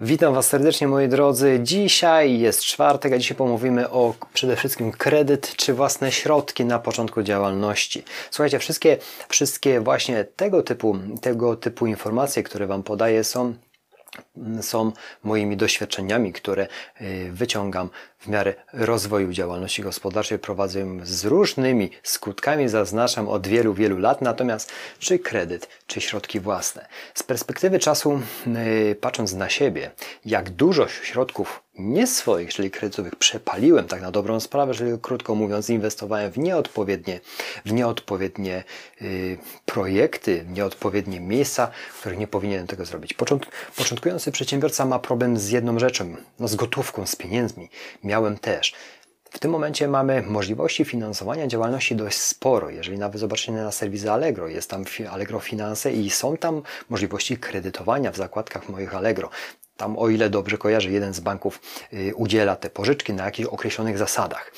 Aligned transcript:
Witam 0.00 0.34
Was 0.34 0.46
serdecznie 0.46 0.88
moi 0.88 1.08
drodzy. 1.08 1.60
Dzisiaj 1.62 2.38
jest 2.38 2.64
czwartek, 2.64 3.12
a 3.12 3.18
dzisiaj 3.18 3.36
pomówimy 3.36 3.90
o 3.90 4.14
przede 4.32 4.56
wszystkim 4.56 4.92
kredyt 4.92 5.56
czy 5.56 5.74
własne 5.74 6.12
środki 6.12 6.64
na 6.64 6.78
początku 6.78 7.22
działalności. 7.22 8.02
Słuchajcie, 8.30 8.58
wszystkie, 8.58 8.98
wszystkie 9.28 9.80
właśnie 9.80 10.24
tego 10.24 10.62
typu, 10.62 10.98
tego 11.20 11.56
typu 11.56 11.86
informacje, 11.86 12.42
które 12.42 12.66
Wam 12.66 12.82
podaję 12.82 13.24
są 13.24 13.54
są 14.60 14.92
moimi 15.24 15.56
doświadczeniami, 15.56 16.32
które 16.32 16.68
y, 17.00 17.30
wyciągam 17.32 17.90
w 18.18 18.26
miarę 18.26 18.54
rozwoju 18.72 19.32
działalności 19.32 19.82
gospodarczej, 19.82 20.38
prowadzę 20.38 20.86
z 21.02 21.24
różnymi 21.24 21.90
skutkami, 22.02 22.68
zaznaczam 22.68 23.28
od 23.28 23.46
wielu, 23.46 23.74
wielu 23.74 23.98
lat, 23.98 24.22
natomiast 24.22 24.72
czy 24.98 25.18
kredyt, 25.18 25.68
czy 25.86 26.00
środki 26.00 26.40
własne. 26.40 26.86
Z 27.14 27.22
perspektywy 27.22 27.78
czasu, 27.78 28.20
y, 28.90 28.96
patrząc 29.00 29.32
na 29.32 29.48
siebie, 29.48 29.90
jak 30.24 30.50
dużo 30.50 30.88
środków 30.88 31.62
nie 31.78 32.06
swoich, 32.06 32.54
czyli 32.54 32.70
kredytowych, 32.70 33.16
przepaliłem 33.16 33.86
tak 33.86 34.02
na 34.02 34.10
dobrą 34.10 34.40
sprawę, 34.40 34.74
czyli 34.74 34.92
krótko 35.02 35.34
mówiąc, 35.34 35.70
inwestowałem 35.70 36.32
w 36.32 36.38
nieodpowiednie, 36.38 37.20
w 37.64 37.72
nieodpowiednie 37.72 38.64
y, 39.02 39.38
projekty, 39.66 40.44
w 40.44 40.50
nieodpowiednie 40.50 41.20
miejsca, 41.20 41.70
w 41.94 42.00
których 42.00 42.18
nie 42.18 42.26
powinienem 42.26 42.66
tego 42.66 42.84
zrobić. 42.84 43.14
Począt, 43.14 43.46
początkujący 43.76 44.32
przedsiębiorca 44.32 44.84
ma 44.84 44.98
problem 44.98 45.38
z 45.38 45.48
jedną 45.50 45.78
rzeczą, 45.78 46.16
no 46.38 46.48
z 46.48 46.54
gotówką, 46.54 47.06
z 47.06 47.16
pieniędzmi. 47.16 47.68
Miałem 48.04 48.38
też. 48.38 48.74
W 49.30 49.38
tym 49.38 49.50
momencie 49.50 49.88
mamy 49.88 50.22
możliwości 50.22 50.84
finansowania 50.84 51.46
działalności 51.46 51.96
dość 51.96 52.16
sporo. 52.16 52.70
Jeżeli 52.70 52.98
nawet 52.98 53.20
zobaczycie 53.20 53.52
na 53.52 53.72
serwisie 53.72 54.08
Allegro, 54.08 54.48
jest 54.48 54.70
tam 54.70 54.84
Allegro 55.10 55.40
Finanse 55.40 55.92
i 55.92 56.10
są 56.10 56.36
tam 56.36 56.62
możliwości 56.88 57.36
kredytowania 57.36 58.12
w 58.12 58.16
zakładkach 58.16 58.68
moich 58.68 58.94
Allegro. 58.94 59.30
Tam, 59.78 59.98
o 59.98 60.08
ile 60.08 60.30
dobrze 60.30 60.58
kojarzę, 60.58 60.90
jeden 60.90 61.14
z 61.14 61.20
banków 61.20 61.60
y, 61.92 62.14
udziela 62.14 62.56
te 62.56 62.70
pożyczki 62.70 63.12
na 63.12 63.24
jakichś 63.24 63.48
określonych 63.48 63.98
zasadach. 63.98 64.52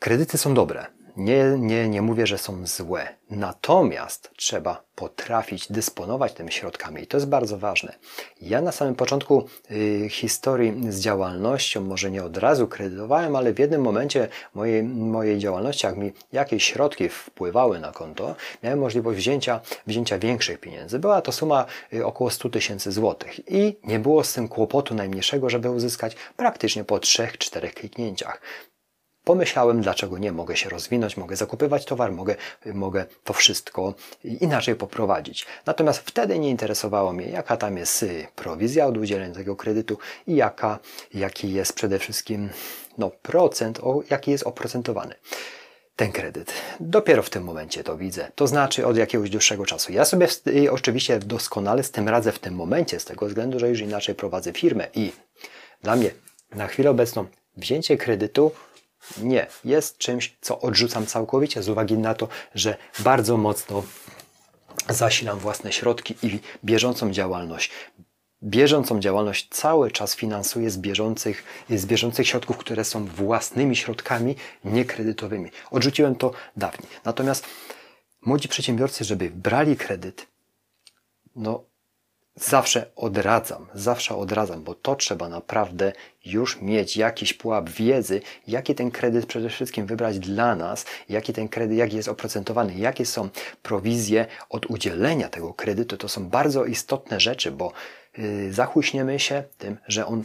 Kredyty 0.00 0.38
są 0.38 0.54
dobre. 0.54 0.86
Nie, 1.16 1.44
nie, 1.58 1.88
nie 1.88 2.02
mówię, 2.02 2.26
że 2.26 2.38
są 2.38 2.66
złe. 2.66 3.08
Natomiast 3.30 4.30
trzeba 4.36 4.84
potrafić 4.94 5.72
dysponować 5.72 6.32
tymi 6.32 6.52
środkami 6.52 7.02
i 7.02 7.06
to 7.06 7.16
jest 7.16 7.28
bardzo 7.28 7.58
ważne. 7.58 7.94
Ja 8.40 8.60
na 8.60 8.72
samym 8.72 8.94
początku 8.94 9.48
y, 9.70 10.08
historii 10.10 10.92
z 10.92 11.00
działalnością, 11.00 11.80
może 11.80 12.10
nie 12.10 12.24
od 12.24 12.36
razu 12.36 12.68
kredytowałem, 12.68 13.36
ale 13.36 13.52
w 13.52 13.58
jednym 13.58 13.82
momencie 13.82 14.28
mojej, 14.54 14.82
mojej 14.82 15.38
działalności, 15.38 15.86
jak 15.86 15.96
mi 15.96 16.12
jakieś 16.32 16.64
środki 16.64 17.08
wpływały 17.08 17.80
na 17.80 17.92
konto, 17.92 18.34
miałem 18.62 18.78
możliwość 18.78 19.18
wzięcia, 19.18 19.60
wzięcia 19.86 20.18
większych 20.18 20.60
pieniędzy. 20.60 20.98
Była 20.98 21.22
to 21.22 21.32
suma 21.32 21.66
y, 21.92 22.06
około 22.06 22.30
100 22.30 22.48
tysięcy 22.48 22.92
złotych 22.92 23.50
i 23.50 23.76
nie 23.84 23.98
było 23.98 24.24
z 24.24 24.32
tym 24.32 24.48
kłopotu 24.48 24.94
najmniejszego, 24.94 25.50
żeby 25.50 25.70
uzyskać 25.70 26.16
praktycznie 26.36 26.84
po 26.84 26.96
3-4 26.96 27.70
kliknięciach. 27.70 28.40
Pomyślałem, 29.24 29.80
dlaczego 29.80 30.18
nie, 30.18 30.32
mogę 30.32 30.56
się 30.56 30.68
rozwinąć, 30.70 31.16
mogę 31.16 31.36
zakupywać 31.36 31.84
towar, 31.84 32.12
mogę, 32.12 32.36
mogę 32.74 33.06
to 33.24 33.32
wszystko 33.32 33.94
inaczej 34.24 34.74
poprowadzić. 34.74 35.46
Natomiast 35.66 35.98
wtedy 35.98 36.38
nie 36.38 36.50
interesowało 36.50 37.12
mnie, 37.12 37.26
jaka 37.26 37.56
tam 37.56 37.76
jest 37.76 38.02
y, 38.02 38.26
prowizja 38.36 38.86
od 38.86 38.96
udzielenia 38.96 39.34
tego 39.34 39.56
kredytu 39.56 39.98
i 40.26 40.36
jaka, 40.36 40.78
jaki 41.14 41.52
jest 41.52 41.72
przede 41.72 41.98
wszystkim 41.98 42.50
no, 42.98 43.10
procent, 43.10 43.80
o, 43.82 44.02
jaki 44.10 44.30
jest 44.30 44.44
oprocentowany 44.44 45.14
ten 45.96 46.12
kredyt. 46.12 46.52
Dopiero 46.80 47.22
w 47.22 47.30
tym 47.30 47.44
momencie 47.44 47.84
to 47.84 47.96
widzę. 47.96 48.30
To 48.34 48.46
znaczy 48.46 48.86
od 48.86 48.96
jakiegoś 48.96 49.30
dłuższego 49.30 49.66
czasu. 49.66 49.92
Ja 49.92 50.04
sobie 50.04 50.28
y, 50.46 50.72
oczywiście 50.72 51.18
doskonale 51.18 51.82
z 51.82 51.90
tym 51.90 52.08
radzę 52.08 52.32
w 52.32 52.38
tym 52.38 52.54
momencie, 52.54 53.00
z 53.00 53.04
tego 53.04 53.26
względu, 53.26 53.58
że 53.58 53.68
już 53.68 53.80
inaczej 53.80 54.14
prowadzę 54.14 54.52
firmę 54.52 54.88
i 54.94 55.12
dla 55.82 55.96
mnie 55.96 56.10
na 56.54 56.66
chwilę 56.66 56.90
obecną 56.90 57.26
wzięcie 57.56 57.96
kredytu 57.96 58.52
nie, 59.22 59.46
jest 59.64 59.98
czymś, 59.98 60.36
co 60.40 60.60
odrzucam 60.60 61.06
całkowicie 61.06 61.62
z 61.62 61.68
uwagi 61.68 61.98
na 61.98 62.14
to, 62.14 62.28
że 62.54 62.76
bardzo 62.98 63.36
mocno 63.36 63.82
zasilam 64.88 65.38
własne 65.38 65.72
środki 65.72 66.14
i 66.22 66.40
bieżącą 66.64 67.12
działalność. 67.12 67.70
Bieżącą 68.42 69.00
działalność 69.00 69.48
cały 69.50 69.90
czas 69.90 70.14
finansuję 70.14 70.70
z 70.70 70.78
bieżących, 70.78 71.44
z 71.70 71.86
bieżących 71.86 72.28
środków, 72.28 72.56
które 72.56 72.84
są 72.84 73.04
własnymi 73.06 73.76
środkami, 73.76 74.36
niekredytowymi. 74.64 75.50
Odrzuciłem 75.70 76.16
to 76.16 76.32
dawniej. 76.56 76.88
Natomiast 77.04 77.46
młodzi 78.22 78.48
przedsiębiorcy, 78.48 79.04
żeby 79.04 79.30
brali 79.30 79.76
kredyt, 79.76 80.26
no 81.36 81.64
zawsze 82.36 82.86
odradzam, 82.96 83.66
zawsze 83.74 84.16
odradzam, 84.16 84.62
bo 84.62 84.74
to 84.74 84.96
trzeba 84.96 85.28
naprawdę 85.28 85.92
już 86.24 86.60
mieć 86.60 86.96
jakiś 86.96 87.34
pułap 87.34 87.70
wiedzy, 87.70 88.20
jaki 88.48 88.74
ten 88.74 88.90
kredyt 88.90 89.26
przede 89.26 89.48
wszystkim 89.48 89.86
wybrać 89.86 90.18
dla 90.18 90.56
nas, 90.56 90.84
jaki 91.08 91.32
ten 91.32 91.48
kredyt, 91.48 91.78
jaki 91.78 91.96
jest 91.96 92.08
oprocentowany, 92.08 92.74
jakie 92.74 93.06
są 93.06 93.28
prowizje 93.62 94.26
od 94.50 94.66
udzielenia 94.66 95.28
tego 95.28 95.54
kredytu. 95.54 95.96
To 95.96 96.08
są 96.08 96.28
bardzo 96.28 96.64
istotne 96.64 97.20
rzeczy, 97.20 97.50
bo 97.50 97.72
zachłyśniemy 98.50 99.18
się 99.18 99.44
tym, 99.58 99.76
że, 99.88 100.06
on, 100.06 100.22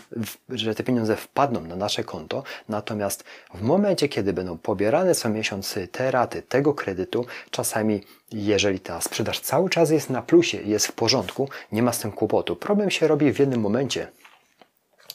że 0.50 0.76
te 0.76 0.84
pieniądze 0.84 1.16
wpadną 1.16 1.62
na 1.62 1.76
nasze 1.76 2.04
konto, 2.04 2.44
natomiast 2.70 3.24
w 3.54 3.62
momencie, 3.62 4.10
kiedy 4.10 4.34
będą 4.34 4.58
pobierane 4.58 5.16
co 5.16 5.30
miesiąc 5.30 5.76
te 5.92 6.12
raty 6.12 6.42
tego 6.42 6.74
kredytu, 6.74 7.26
czasami 7.52 8.02
jeżeli 8.32 8.80
ta 8.80 9.02
sprzedaż 9.02 9.40
cały 9.40 9.70
czas 9.70 9.90
jest 9.90 10.10
na 10.10 10.22
plusie, 10.22 10.58
jest 10.62 10.88
w 10.88 10.92
porządku, 10.92 11.50
nie 11.72 11.84
ma 11.84 11.94
z 11.94 12.00
tym 12.00 12.12
kłopotu. 12.12 12.56
Problem 12.56 12.92
się 12.92 13.08
robi 13.08 13.34
w 13.34 13.40
jednym 13.40 13.62
momencie, 13.62 14.08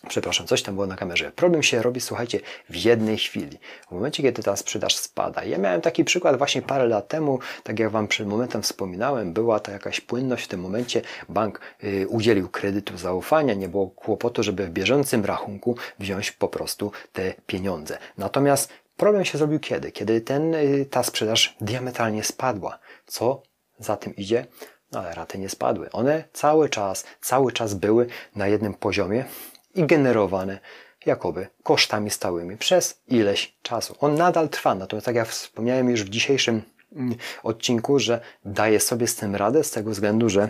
Przepraszam, 0.09 0.47
coś 0.47 0.63
tam 0.63 0.75
było 0.75 0.87
na 0.87 0.97
kamerze. 0.97 1.33
Problem 1.33 1.63
się 1.63 1.83
robi, 1.83 2.01
słuchajcie, 2.01 2.41
w 2.71 2.77
jednej 2.77 3.19
chwili. 3.19 3.59
W 3.89 3.93
momencie, 3.93 4.23
kiedy 4.23 4.43
ta 4.43 4.57
sprzedaż 4.57 4.97
spada. 4.97 5.45
Ja 5.45 5.59
miałem 5.59 5.81
taki 5.81 6.05
przykład 6.05 6.39
właśnie 6.39 6.63
parę 6.63 6.87
lat 6.87 7.09
temu, 7.09 7.39
tak 7.63 7.79
jak 7.79 7.91
Wam 7.91 8.09
przed 8.09 8.29
momentem 8.29 8.63
wspominałem, 8.63 9.33
była 9.33 9.61
to 9.61 9.71
jakaś 9.71 10.01
płynność 10.01 10.45
w 10.45 10.49
tym 10.49 10.61
momencie. 10.61 11.03
Bank 11.29 11.61
y, 11.85 12.09
udzielił 12.09 12.49
kredytu 12.49 12.99
zaufania, 12.99 13.55
nie 13.55 13.69
było 13.69 13.91
kłopotu, 13.91 14.43
żeby 14.43 14.67
w 14.67 14.71
bieżącym 14.71 15.25
rachunku 15.25 15.77
wziąć 15.99 16.33
po 16.33 16.49
prostu 16.49 16.93
te 17.13 17.35
pieniądze. 17.47 17.99
Natomiast 18.19 18.73
problem 18.97 19.25
się 19.25 19.39
zrobił 19.39 19.61
kiedy? 19.61 19.93
Kiedy 19.93 20.21
ten, 20.21 20.55
y, 20.55 20.87
ta 20.91 21.03
sprzedaż 21.03 21.57
diametralnie 21.61 22.25
spadła. 22.25 22.79
Co 23.07 23.43
za 23.79 23.97
tym 23.97 24.17
idzie? 24.17 24.47
No 24.93 25.01
ale 25.01 25.15
raty 25.15 25.39
nie 25.39 25.49
spadły. 25.49 25.91
One 25.91 26.25
cały 26.33 26.69
czas, 26.69 27.05
cały 27.21 27.53
czas 27.53 27.75
były 27.75 28.07
na 28.37 28.49
jednym 28.49 28.75
poziomie, 28.75 29.25
i 29.75 29.87
generowane 29.87 30.59
jakoby 31.07 31.47
kosztami 31.63 32.11
stałymi 32.11 32.57
przez 32.57 33.03
ileś 33.09 33.55
czasu. 33.63 33.97
On 34.01 34.15
nadal 34.15 34.49
trwa, 34.49 34.75
natomiast 34.75 35.07
tak 35.07 35.17
jak 35.17 35.29
wspomniałem 35.29 35.91
już 35.91 36.03
w 36.03 36.09
dzisiejszym 36.09 36.63
mm, 36.93 37.15
odcinku, 37.43 37.99
że 37.99 38.21
daję 38.45 38.81
sobie 38.81 39.07
z 39.07 39.17
tym 39.17 39.37
radę 39.37 39.65
z 39.65 39.71
tego 39.71 39.91
względu, 39.91 40.29
że 40.29 40.49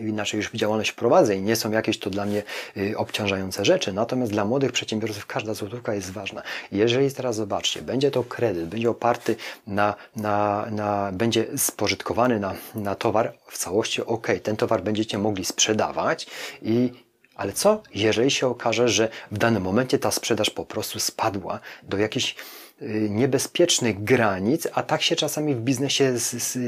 inaczej 0.00 0.38
już 0.38 0.50
działalność 0.50 0.92
prowadzę 0.92 1.36
i 1.36 1.42
nie 1.42 1.56
są 1.56 1.70
jakieś 1.70 1.98
to 1.98 2.10
dla 2.10 2.24
mnie 2.24 2.42
y, 2.76 2.98
obciążające 2.98 3.64
rzeczy. 3.64 3.92
Natomiast 3.92 4.32
dla 4.32 4.44
młodych 4.44 4.72
przedsiębiorców 4.72 5.26
każda 5.26 5.54
złotówka 5.54 5.94
jest 5.94 6.10
ważna. 6.10 6.42
Jeżeli 6.72 7.12
teraz 7.12 7.36
zobaczcie, 7.36 7.82
będzie 7.82 8.10
to 8.10 8.24
kredyt, 8.24 8.68
będzie 8.68 8.90
oparty 8.90 9.36
na, 9.66 9.94
na, 10.16 10.66
na 10.70 11.12
będzie 11.12 11.46
spożytkowany 11.56 12.40
na, 12.40 12.54
na 12.74 12.94
towar 12.94 13.32
w 13.46 13.58
całości, 13.58 14.02
ok, 14.06 14.26
ten 14.42 14.56
towar 14.56 14.82
będziecie 14.82 15.18
mogli 15.18 15.44
sprzedawać 15.44 16.26
i 16.62 17.03
ale 17.34 17.52
co, 17.52 17.82
jeżeli 17.94 18.30
się 18.30 18.46
okaże, 18.46 18.88
że 18.88 19.08
w 19.30 19.38
danym 19.38 19.62
momencie 19.62 19.98
ta 19.98 20.10
sprzedaż 20.10 20.50
po 20.50 20.64
prostu 20.64 21.00
spadła 21.00 21.60
do 21.82 21.98
jakichś 21.98 22.36
y, 22.82 23.08
niebezpiecznych 23.10 24.04
granic, 24.04 24.68
a 24.72 24.82
tak 24.82 25.02
się 25.02 25.16
czasami 25.16 25.54
w 25.54 25.60
biznesie 25.60 26.12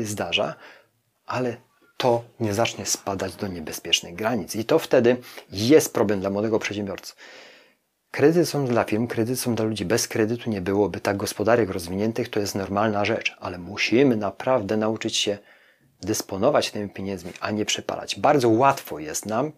zdarza, 0.02 0.54
ale 1.26 1.56
to 1.96 2.24
nie 2.40 2.54
zacznie 2.54 2.86
spadać 2.86 3.34
do 3.34 3.48
niebezpiecznych 3.48 4.14
granic. 4.14 4.56
I 4.56 4.64
to 4.64 4.78
wtedy 4.78 5.16
jest 5.52 5.94
problem 5.94 6.20
dla 6.20 6.30
młodego 6.30 6.58
przedsiębiorcy. 6.58 7.14
Kredyty 8.10 8.46
są 8.46 8.66
dla 8.66 8.84
firm, 8.84 9.06
kredyty 9.06 9.36
są 9.36 9.54
dla 9.54 9.64
ludzi. 9.64 9.84
Bez 9.84 10.08
kredytu 10.08 10.50
nie 10.50 10.60
byłoby 10.60 11.00
tak 11.00 11.16
gospodarek 11.16 11.70
rozwiniętych, 11.70 12.28
to 12.28 12.40
jest 12.40 12.54
normalna 12.54 13.04
rzecz, 13.04 13.36
ale 13.40 13.58
musimy 13.58 14.16
naprawdę 14.16 14.76
nauczyć 14.76 15.16
się 15.16 15.38
dysponować 16.00 16.70
tymi 16.70 16.88
pieniędzmi, 16.88 17.32
a 17.40 17.50
nie 17.50 17.64
przepalać. 17.64 18.20
Bardzo 18.20 18.48
łatwo 18.48 18.98
jest 18.98 19.26
nam 19.26 19.52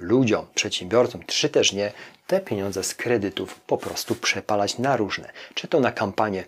ludziom, 0.00 0.46
przedsiębiorcom, 0.54 1.22
czy 1.26 1.48
też 1.48 1.72
nie, 1.72 1.92
te 2.26 2.40
pieniądze 2.40 2.84
z 2.84 2.94
kredytów 2.94 3.60
po 3.60 3.78
prostu 3.78 4.14
przepalać 4.14 4.78
na 4.78 4.96
różne. 4.96 5.30
Czy 5.54 5.68
to 5.68 5.80
na 5.80 5.92
kampanie, 5.92 6.44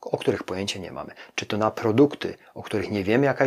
o 0.00 0.18
których 0.18 0.42
pojęcia 0.42 0.80
nie 0.80 0.92
mamy, 0.92 1.14
czy 1.34 1.46
to 1.46 1.58
na 1.58 1.70
produkty, 1.70 2.36
o 2.54 2.62
których 2.62 2.90
nie 2.90 3.04
wiemy, 3.04 3.26
jaka, 3.26 3.44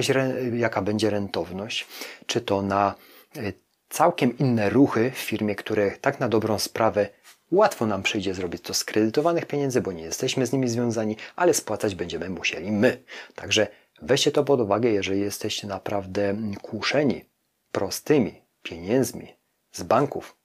jaka 0.54 0.82
będzie 0.82 1.10
rentowność, 1.10 1.88
czy 2.26 2.42
to 2.42 2.62
na 2.62 2.96
e, 3.36 3.54
całkiem 3.90 4.38
inne 4.38 4.70
ruchy 4.70 5.12
w 5.12 5.18
firmie, 5.18 5.56
które 5.56 5.92
tak 5.92 6.20
na 6.20 6.30
dobrą 6.30 6.60
sprawę 6.60 7.10
łatwo 7.52 7.86
nam 7.86 8.04
przyjdzie 8.04 8.34
zrobić 8.34 8.62
to 8.62 8.74
z 8.74 8.84
kredytowanych 8.84 9.46
pieniędzy, 9.46 9.82
bo 9.82 9.92
nie 9.92 10.04
jesteśmy 10.04 10.46
z 10.46 10.54
nimi 10.54 10.70
związani, 10.70 11.18
ale 11.36 11.54
spłacać 11.54 11.96
będziemy 11.96 12.30
musieli 12.30 12.72
my. 12.72 13.04
Także 13.36 13.68
weźcie 14.02 14.32
to 14.32 14.44
pod 14.44 14.62
uwagę, 14.62 14.90
jeżeli 14.90 15.22
jesteście 15.22 15.68
naprawdę 15.68 16.36
kuszeni 16.62 17.26
prostymi 17.72 18.42
pieniędzmi, 18.64 19.34
z 19.74 19.84
banków 19.84 20.36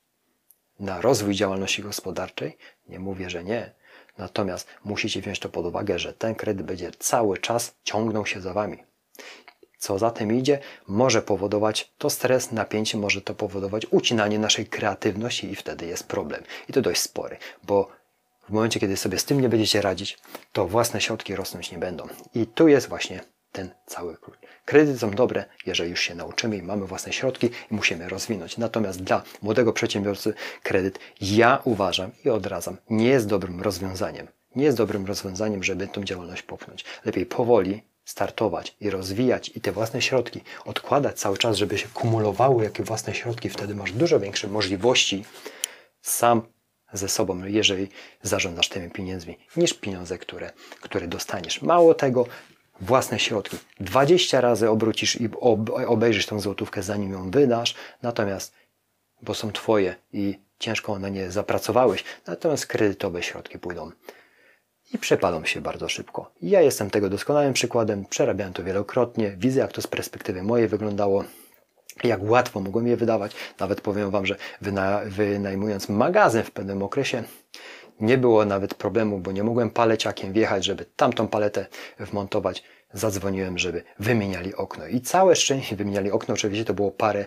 na 0.80 1.00
rozwój 1.00 1.34
działalności 1.34 1.82
gospodarczej? 1.82 2.56
Nie 2.88 2.98
mówię, 2.98 3.30
że 3.30 3.44
nie. 3.44 3.72
Natomiast 4.18 4.68
musicie 4.84 5.20
wziąć 5.20 5.38
to 5.38 5.48
pod 5.48 5.66
uwagę, 5.66 5.98
że 5.98 6.12
ten 6.12 6.34
kredyt 6.34 6.66
będzie 6.66 6.90
cały 6.98 7.38
czas 7.38 7.74
ciągnął 7.84 8.26
się 8.26 8.40
za 8.40 8.52
wami. 8.52 8.84
Co 9.78 9.98
za 9.98 10.10
tym 10.10 10.34
idzie, 10.34 10.58
może 10.86 11.22
powodować 11.22 11.92
to 11.98 12.10
stres, 12.10 12.52
napięcie, 12.52 12.98
może 12.98 13.20
to 13.20 13.34
powodować 13.34 13.86
ucinanie 13.90 14.38
naszej 14.38 14.66
kreatywności 14.66 15.50
i 15.50 15.56
wtedy 15.56 15.86
jest 15.86 16.06
problem. 16.06 16.42
I 16.68 16.72
to 16.72 16.82
dość 16.82 17.00
spory, 17.00 17.36
bo 17.62 17.88
w 18.48 18.52
momencie, 18.52 18.80
kiedy 18.80 18.96
sobie 18.96 19.18
z 19.18 19.24
tym 19.24 19.40
nie 19.40 19.48
będziecie 19.48 19.82
radzić, 19.82 20.18
to 20.52 20.68
własne 20.68 21.00
środki 21.00 21.36
rosnąć 21.36 21.72
nie 21.72 21.78
będą. 21.78 22.08
I 22.34 22.46
tu 22.46 22.68
jest 22.68 22.88
właśnie 22.88 23.20
ten 23.52 23.70
cały 23.86 24.16
klucz. 24.16 24.38
Kredyty 24.64 24.98
są 24.98 25.10
dobre, 25.10 25.44
jeżeli 25.66 25.90
już 25.90 26.00
się 26.00 26.14
nauczymy 26.14 26.56
i 26.56 26.62
mamy 26.62 26.86
własne 26.86 27.12
środki 27.12 27.46
i 27.46 27.74
musimy 27.74 28.08
rozwinąć. 28.08 28.58
Natomiast 28.58 29.02
dla 29.02 29.22
młodego 29.42 29.72
przedsiębiorcy 29.72 30.34
kredyt, 30.62 30.98
ja 31.20 31.60
uważam 31.64 32.10
i 32.24 32.30
odradzam, 32.30 32.76
nie 32.90 33.08
jest 33.08 33.26
dobrym 33.26 33.60
rozwiązaniem. 33.60 34.28
Nie 34.56 34.64
jest 34.64 34.76
dobrym 34.76 35.06
rozwiązaniem, 35.06 35.64
żeby 35.64 35.88
tą 35.88 36.04
działalność 36.04 36.42
popchnąć. 36.42 36.84
Lepiej 37.04 37.26
powoli 37.26 37.82
startować 38.04 38.76
i 38.80 38.90
rozwijać 38.90 39.50
i 39.54 39.60
te 39.60 39.72
własne 39.72 40.02
środki 40.02 40.40
odkładać 40.64 41.20
cały 41.20 41.38
czas, 41.38 41.56
żeby 41.56 41.78
się 41.78 41.88
kumulowały 41.88 42.64
jakie 42.64 42.82
własne 42.82 43.14
środki, 43.14 43.48
wtedy 43.48 43.74
masz 43.74 43.92
dużo 43.92 44.20
większe 44.20 44.48
możliwości 44.48 45.24
sam 46.02 46.42
ze 46.92 47.08
sobą, 47.08 47.44
jeżeli 47.44 47.88
zarządzasz 48.22 48.68
tymi 48.68 48.90
pieniędzmi, 48.90 49.38
niż 49.56 49.74
pieniądze, 49.74 50.18
które, 50.18 50.52
które 50.80 51.08
dostaniesz. 51.08 51.62
Mało 51.62 51.94
tego, 51.94 52.26
własne 52.80 53.18
środki. 53.18 53.58
20 53.80 54.40
razy 54.40 54.70
obrócisz 54.70 55.20
i 55.20 55.30
obejrzysz 55.86 56.26
tą 56.26 56.40
złotówkę, 56.40 56.82
zanim 56.82 57.12
ją 57.12 57.30
wydasz, 57.30 57.74
natomiast, 58.02 58.52
bo 59.22 59.34
są 59.34 59.52
Twoje 59.52 59.94
i 60.12 60.38
ciężko 60.58 60.98
na 60.98 61.08
nie 61.08 61.30
zapracowałeś, 61.30 62.04
natomiast 62.26 62.66
kredytowe 62.66 63.22
środki 63.22 63.58
pójdą 63.58 63.90
i 64.94 64.98
przepalą 64.98 65.44
się 65.44 65.60
bardzo 65.60 65.88
szybko. 65.88 66.32
Ja 66.42 66.60
jestem 66.60 66.90
tego 66.90 67.10
doskonałym 67.10 67.52
przykładem, 67.52 68.04
przerabiałem 68.04 68.52
to 68.52 68.64
wielokrotnie, 68.64 69.36
widzę 69.38 69.60
jak 69.60 69.72
to 69.72 69.82
z 69.82 69.86
perspektywy 69.86 70.42
mojej 70.42 70.68
wyglądało, 70.68 71.24
jak 72.04 72.22
łatwo 72.22 72.60
mogłem 72.60 72.86
je 72.86 72.96
wydawać. 72.96 73.32
Nawet 73.60 73.80
powiem 73.80 74.10
Wam, 74.10 74.26
że 74.26 74.36
wyna 74.60 75.00
wynajmując 75.06 75.88
magazyn 75.88 76.42
w 76.42 76.50
pewnym 76.50 76.82
okresie, 76.82 77.24
nie 78.00 78.18
było 78.18 78.44
nawet 78.44 78.74
problemu, 78.74 79.18
bo 79.18 79.32
nie 79.32 79.44
mogłem 79.44 79.70
paleciakiem 79.70 80.32
wjechać, 80.32 80.64
żeby 80.64 80.84
tamtą 80.96 81.28
paletę 81.28 81.66
wmontować. 82.00 82.64
Zadzwoniłem, 82.92 83.58
żeby 83.58 83.82
wymieniali 83.98 84.54
okno. 84.54 84.86
I 84.86 85.00
całe 85.00 85.36
szczęście 85.36 85.76
wymieniali 85.76 86.10
okno. 86.10 86.34
Oczywiście 86.34 86.64
to 86.64 86.74
było 86.74 86.90
parę 86.90 87.26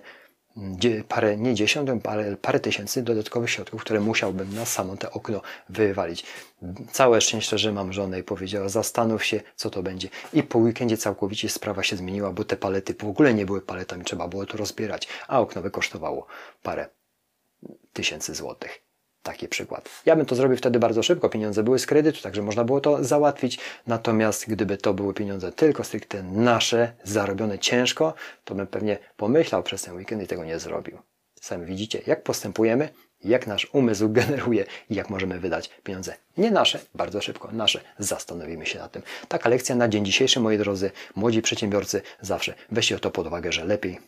parę, 1.07 1.37
nie 1.37 1.55
dziesiąt, 1.55 2.03
parę, 2.03 2.37
parę 2.41 2.59
tysięcy 2.59 3.03
dodatkowych 3.03 3.49
środków, 3.49 3.81
które 3.81 3.99
musiałbym 3.99 4.55
na 4.55 4.65
samo 4.65 4.97
te 4.97 5.11
okno 5.11 5.41
wywalić. 5.69 6.25
Całe 6.91 7.21
szczęście, 7.21 7.57
że 7.57 7.71
mam 7.71 7.93
żonę 7.93 8.19
i 8.19 8.23
powiedziała, 8.23 8.69
zastanów 8.69 9.25
się, 9.25 9.41
co 9.55 9.69
to 9.69 9.83
będzie. 9.83 10.09
I 10.33 10.43
po 10.43 10.59
weekendzie 10.59 10.97
całkowicie 10.97 11.49
sprawa 11.49 11.83
się 11.83 11.95
zmieniła, 11.95 12.31
bo 12.31 12.43
te 12.43 12.57
palety 12.57 12.93
w 12.93 13.03
ogóle 13.03 13.33
nie 13.33 13.45
były 13.45 13.61
paletami, 13.61 14.03
trzeba 14.03 14.27
było 14.27 14.45
to 14.45 14.57
rozbierać, 14.57 15.07
a 15.27 15.39
okno 15.39 15.61
wykosztowało 15.61 16.27
parę 16.63 16.89
tysięcy 17.93 18.35
złotych. 18.35 18.90
Taki 19.23 19.47
przykład. 19.47 19.89
Ja 20.05 20.15
bym 20.15 20.25
to 20.25 20.35
zrobił 20.35 20.57
wtedy 20.57 20.79
bardzo 20.79 21.03
szybko. 21.03 21.29
Pieniądze 21.29 21.63
były 21.63 21.79
z 21.79 21.85
kredytu, 21.85 22.21
także 22.21 22.41
można 22.41 22.63
było 22.63 22.81
to 22.81 23.03
załatwić. 23.03 23.59
Natomiast 23.87 24.49
gdyby 24.49 24.77
to 24.77 24.93
były 24.93 25.13
pieniądze 25.13 25.51
tylko 25.51 25.83
stricte 25.83 26.23
nasze, 26.23 26.93
zarobione 27.03 27.59
ciężko, 27.59 28.13
to 28.45 28.55
bym 28.55 28.67
pewnie 28.67 28.97
pomyślał 29.17 29.63
przez 29.63 29.81
ten 29.81 29.95
weekend 29.95 30.23
i 30.23 30.27
tego 30.27 30.45
nie 30.45 30.59
zrobił. 30.59 30.97
Sami 31.41 31.65
widzicie, 31.65 32.01
jak 32.07 32.23
postępujemy, 32.23 32.89
jak 33.23 33.47
nasz 33.47 33.67
umysł 33.73 34.09
generuje 34.19 34.65
i 34.89 34.95
jak 34.95 35.09
możemy 35.09 35.39
wydać 35.39 35.69
pieniądze. 35.83 36.15
Nie 36.37 36.51
nasze, 36.51 36.79
bardzo 36.95 37.21
szybko, 37.21 37.49
nasze. 37.51 37.81
Zastanowimy 37.99 38.65
się 38.65 38.79
nad 38.79 38.91
tym. 38.91 39.01
Taka 39.27 39.49
lekcja 39.49 39.75
na 39.75 39.87
dzień 39.87 40.05
dzisiejszy, 40.05 40.39
moi 40.39 40.57
drodzy, 40.57 40.91
młodzi 41.15 41.41
przedsiębiorcy, 41.41 42.01
zawsze 42.21 42.53
weźcie 42.71 42.99
to 42.99 43.11
pod 43.11 43.27
uwagę, 43.27 43.51
że 43.51 43.65
lepiej 43.65 43.99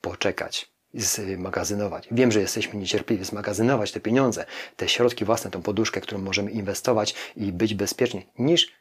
poczekać 0.00 0.70
zmagazynować. 0.94 2.08
Wiem, 2.10 2.32
że 2.32 2.40
jesteśmy 2.40 2.80
niecierpliwi 2.80 3.24
zmagazynować 3.24 3.92
te 3.92 4.00
pieniądze, 4.00 4.44
te 4.76 4.88
środki 4.88 5.24
własne, 5.24 5.50
tą 5.50 5.62
poduszkę, 5.62 6.00
którą 6.00 6.20
możemy 6.20 6.50
inwestować 6.50 7.14
i 7.36 7.52
być 7.52 7.74
bezpieczni, 7.74 8.26
niż 8.38 8.72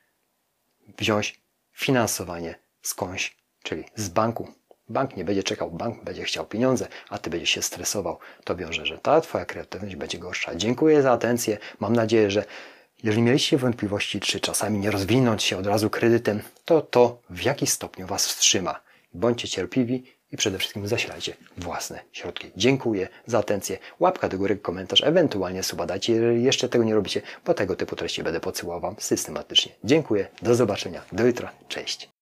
wziąć 0.97 1.41
finansowanie 1.71 2.55
skądś, 2.81 3.37
czyli 3.63 3.83
z 3.95 4.09
banku. 4.09 4.47
Bank 4.89 5.17
nie 5.17 5.25
będzie 5.25 5.43
czekał, 5.43 5.71
bank 5.71 6.03
będzie 6.03 6.23
chciał 6.23 6.45
pieniądze, 6.45 6.87
a 7.09 7.17
ty 7.17 7.29
będziesz 7.29 7.49
się 7.49 7.61
stresował. 7.61 8.19
To 8.43 8.55
wiąże, 8.55 8.85
że 8.85 8.97
ta 8.97 9.21
twoja 9.21 9.45
kreatywność 9.45 9.95
będzie 9.95 10.17
gorsza. 10.17 10.55
Dziękuję 10.55 11.01
za 11.01 11.11
atencję. 11.11 11.57
Mam 11.79 11.93
nadzieję, 11.93 12.31
że 12.31 12.45
jeżeli 13.03 13.21
mieliście 13.21 13.57
wątpliwości, 13.57 14.19
czy 14.19 14.39
czasami 14.39 14.79
nie 14.79 14.91
rozwinąć 14.91 15.43
się 15.43 15.57
od 15.57 15.67
razu 15.67 15.89
kredytem, 15.89 16.41
to 16.65 16.81
to 16.81 17.21
w 17.29 17.43
jakiś 17.43 17.69
stopniu 17.69 18.07
was 18.07 18.27
wstrzyma. 18.27 18.81
Bądźcie 19.13 19.47
cierpliwi 19.47 20.03
i 20.31 20.37
przede 20.37 20.57
wszystkim 20.57 20.87
zasilajcie 20.87 21.33
własne 21.57 21.99
środki. 22.11 22.51
Dziękuję 22.57 23.07
za 23.25 23.39
atencję. 23.39 23.77
Łapka 23.99 24.29
do 24.29 24.37
góry, 24.37 24.57
komentarz, 24.57 25.03
ewentualnie 25.03 25.63
suba 25.63 25.85
dajcie, 25.85 26.13
jeżeli 26.13 26.43
jeszcze 26.43 26.69
tego 26.69 26.83
nie 26.83 26.95
robicie, 26.95 27.21
bo 27.45 27.53
tego 27.53 27.75
typu 27.75 27.95
treści 27.95 28.23
będę 28.23 28.39
podsyłał 28.39 28.79
Wam 28.79 28.95
systematycznie. 28.99 29.71
Dziękuję, 29.83 30.27
do 30.41 30.55
zobaczenia, 30.55 31.01
do 31.11 31.25
jutra, 31.25 31.51
cześć. 31.67 32.18